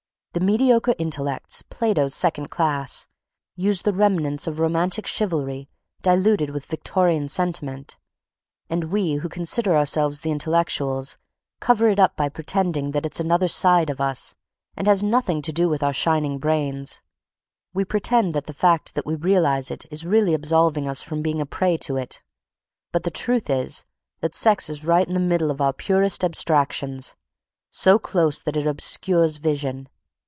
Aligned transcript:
The 0.33 0.39
mediocre 0.39 0.95
intellects, 0.97 1.61
Plato's 1.63 2.15
second 2.15 2.49
class, 2.49 3.05
use 3.57 3.81
the 3.81 3.91
remnants 3.91 4.47
of 4.47 4.61
romantic 4.61 5.05
chivalry 5.05 5.67
diluted 6.03 6.51
with 6.51 6.67
Victorian 6.67 7.27
sentiment—and 7.27 8.85
we 8.85 9.15
who 9.15 9.27
consider 9.27 9.75
ourselves 9.75 10.21
the 10.21 10.31
intellectuals 10.31 11.17
cover 11.59 11.89
it 11.89 11.99
up 11.99 12.15
by 12.15 12.29
pretending 12.29 12.91
that 12.91 13.05
it's 13.05 13.19
another 13.19 13.49
side 13.49 13.89
of 13.89 13.99
us, 13.99 14.33
has 14.77 15.03
nothing 15.03 15.41
to 15.41 15.51
do 15.51 15.67
with 15.67 15.83
our 15.83 15.91
shining 15.91 16.37
brains; 16.39 17.01
we 17.73 17.83
pretend 17.83 18.33
that 18.33 18.45
the 18.45 18.53
fact 18.53 18.95
that 18.95 19.05
we 19.05 19.15
realize 19.15 19.69
it 19.69 19.85
is 19.91 20.05
really 20.05 20.33
absolving 20.33 20.87
us 20.87 21.01
from 21.01 21.21
being 21.21 21.41
a 21.41 21.45
prey 21.45 21.75
to 21.75 21.97
it. 21.97 22.21
But 22.93 23.03
the 23.03 23.11
truth 23.11 23.49
is 23.49 23.83
that 24.21 24.33
sex 24.33 24.69
is 24.69 24.85
right 24.85 25.05
in 25.09 25.13
the 25.13 25.19
middle 25.19 25.51
of 25.51 25.59
our 25.59 25.73
purest 25.73 26.23
abstractions, 26.23 27.17
so 27.69 27.99
close 27.99 28.41
that 28.43 28.55
it 28.55 28.65
obscures 28.65 29.35
vision.... 29.35 29.89